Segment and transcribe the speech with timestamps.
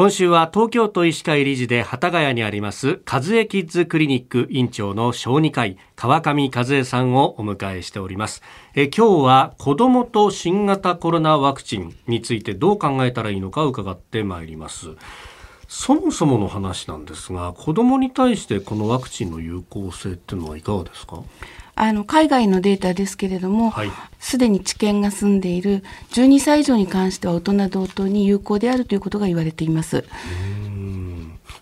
[0.00, 8.40] 今週は東京都医師会理事で幡ヶ谷にあります和江キッズクリニック院長の小児科医川上和江さんをお迎えしております。
[8.74, 14.88] え今日は子どもと新型コロナワクチンについてどう考えたらいいのか伺ってまいります。
[15.68, 21.22] そもそもの話なんですが子どもに対してこのワクチンの有効性っていうのはいかがですか？
[21.82, 23.70] あの海外のデータですけれども、
[24.18, 30.04] す、で、に治験が済んでいる12歳以上に関しては大人同等に有効であるということが言われています。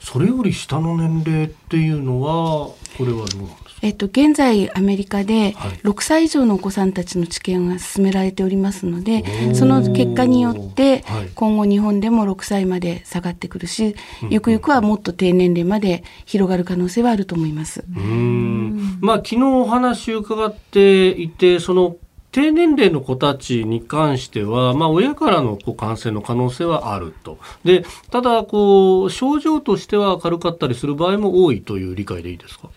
[0.00, 3.67] それより下の年齢っていうのはこれはどうなんですか？
[3.82, 11.04] えっと、現在アメリカで6歳以上のお子さんたちの治験が進められておりますので、その結果によって
[11.34, 13.94] 今後日本でも6歳まで下がってくるし、
[14.30, 17.84] ゆくゆくはもっと低年齢まで広がる可能性はあると思います。
[17.96, 18.98] うん。
[19.00, 21.96] まあ、昨日お話伺っていてその
[22.30, 27.38] 低年齢の子たちに関しては、まあ、親からのこう感染の可能性はあると。
[27.64, 32.68] で、ただ、こう、症状としては軽かったりする場合も多いという理解でいいですか？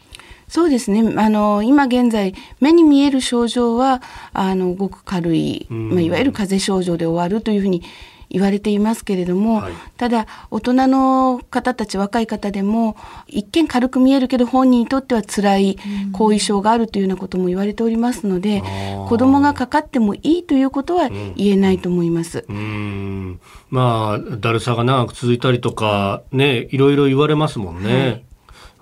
[0.51, 1.13] そうですね。
[1.15, 4.01] あの、今現在、目に見える症状は、
[4.33, 7.83] あの、ごく軽い、まあ、いわゆる風邪症状で終わるというふうに
[8.29, 12.95] 言われていますけれども、はい、ただ大人の方たち若い方でも
[13.27, 15.77] 一見軽く見えるけど本人にとっては辛い
[16.13, 22.45] 後遺症があるというようなことも言われておりますので、うん、子供がかかってもいいということは言えないと思います。
[22.47, 28.01] うん、まあだるさが長く続いたりとかねいろいろ言われますもんね。
[28.01, 28.23] はい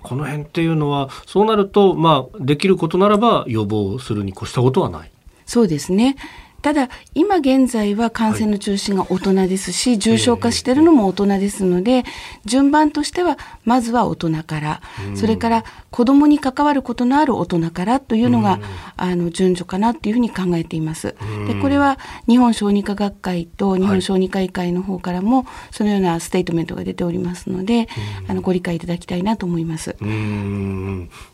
[0.03, 5.11] この辺っていうのはそうなると、まあ、できることならば予防するに越したことはない。
[5.45, 6.15] そうですね
[6.61, 12.03] ただ今現在は感染の中心が大人ですし、はい、重症化しているのも大人ですので、
[12.45, 14.81] 順番としてはまずは大人から、
[15.15, 18.59] それから子どもに関わることのある大人からというのが、
[18.97, 21.15] あの順序かなというふうに考えています。
[21.47, 27.87] でこれは日本小児科学会と日本小児科医会の方からもそのようなステートメントが出ておりますので、
[28.27, 29.95] あのご理解いただきたいなと思います。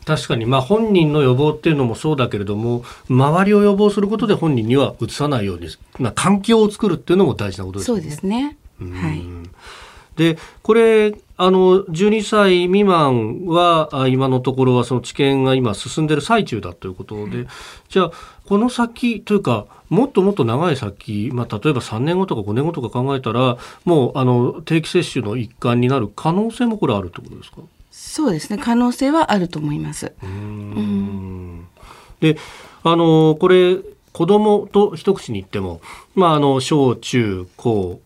[0.04, 5.68] 確かにまあ本人の予防っていうのもそうだけれども、周りを予防することで本人にはうつさないように
[5.98, 8.00] な環境を作るっていうのも大事なことですね。
[8.00, 8.56] そうですね。
[8.80, 9.22] はい。
[10.16, 17.46] でこれあの12歳未満は今のところはその治験が今進んでる最中だということで、
[17.90, 18.12] じゃあ
[18.46, 27.58] この先というかもっともっと長い先、まあ、例えば3年後とか5年後とか考えたらもうあの定期接種の一環になる可能性もこれあるってことですか？
[27.90, 30.12] そうですね可能性はあると思います。
[30.22, 31.66] うん
[32.20, 32.38] で
[32.82, 33.76] あのこれ
[34.16, 35.82] 子供と一口に言っても、
[36.14, 38.00] まあ、あの小中高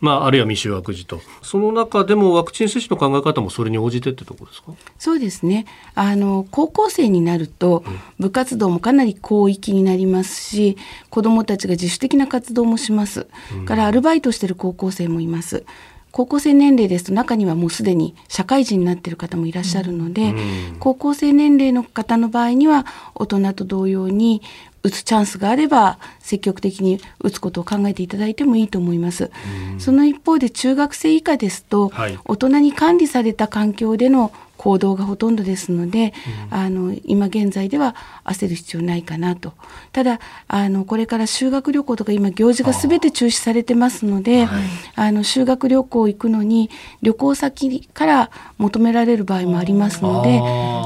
[0.00, 4.72] まあ、あるいは未就学児とその中でもワクチン接種の考え方もそれに応じてってところですか？
[4.98, 5.66] そうですね。
[5.94, 7.84] あの高校生になると
[8.18, 10.78] 部活動もかなり広域になりますし
[11.10, 15.66] 子どもたちが自主的な活動もします、うん、からアルバイトしてる高校生もいます。
[16.10, 24.40] 高校生年齢ですと中にはもうすでに社会人になっている方もいらっしゃるので、うん、高校生年齢の方の場合には大人と同様に
[24.84, 29.30] 打つチャンスがあれば積極的に打つことを考えていただいてもいいと思います。
[29.78, 34.30] その一方で中学生以下ですと、はい、大人に管理された環境での
[34.64, 36.14] 行動がほとんどですので、
[36.50, 37.94] うん、あの今現在では
[38.24, 39.52] 焦る必要ないかなと。
[39.92, 44.62] ただあのこれから修学旅行とか今行事が全て中止されてますのであ、はい、
[44.94, 46.70] あの修学旅行行くのに
[47.02, 50.40] 旅行先から求められる場合もありますので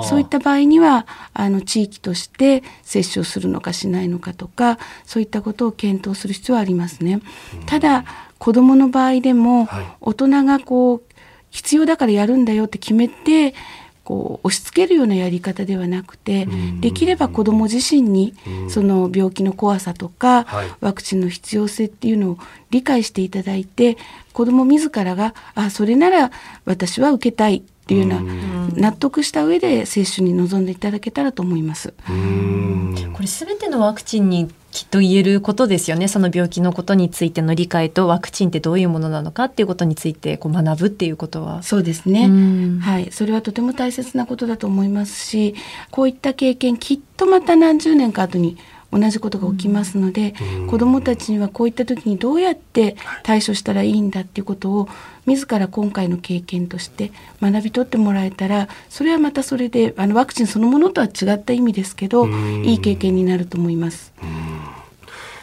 [0.08, 7.20] そういった場合にはあの地域として接種をするのかしないのかとかそういったことを検討する必要はありますね。
[7.66, 8.04] ただ
[8.38, 9.68] 子どもの場合でも、
[10.00, 11.02] 大人がこう
[11.50, 13.54] 必要だからやるんだよって決めて
[14.08, 16.48] こう押し付けるようなやり方ではなくて
[16.80, 18.34] できれば子ども自身に
[18.70, 20.46] その病気の怖さとか
[20.80, 22.38] ワクチンの必要性っていうのを
[22.70, 23.98] 理解していただいて
[24.32, 26.30] 子ども自らがあそれなら
[26.64, 31.92] 私は受けたいっていうような納得した上で接種に臨んでいただけたらと思います。
[33.12, 36.06] これすべてのワクチンにきっと言えることですよね。
[36.06, 41.64] その病気のことについての理解とワクチンってどういうものなのかっていうことについてこう学ぶっていうことは。
[41.64, 42.30] そうですね、
[42.80, 43.10] はい。
[43.10, 45.56] それはとても大切なことだと思いますし
[45.90, 48.56] こういった経験きっとまた何十年か後に
[48.92, 54.88] 同じことが起きますので、うん、子どもたちにはこういった時にどうやって対処したらいいんだっていうことを
[55.26, 57.10] 自ら今回の経験として
[57.42, 64.12] 学び取ってもらえたらそれはまたそれであのワクチンそのものとは違った意味ですけど、うん、いい経験になると思います。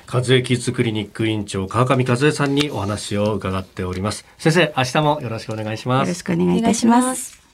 [0.07, 4.25] 和江キッズクリニック院長川上和江さんにお話を伺っております。
[4.37, 6.07] 先生明日もよろしくお願いします。
[6.07, 7.44] よろしくお願いいたします。